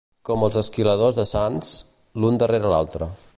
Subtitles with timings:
[0.27, 1.75] Com els esquiladors de Sants:
[2.25, 3.15] l'un darrere l'altre.